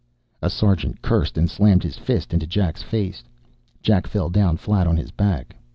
[0.41, 3.23] A sergeant cursed and slammed his fist into Jack's face.
[3.83, 5.53] Jack fell down, flat on his back.